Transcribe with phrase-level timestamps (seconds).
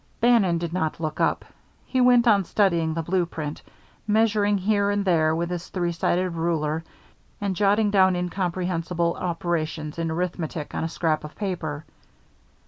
[0.19, 1.45] Bannon did not look up;
[1.85, 3.61] he went on studying the blue print,
[4.07, 6.83] measuring here and there with his three sided ruler
[7.39, 11.85] and jotting down incomprehensible operations in arithmetic on a scrap of paper.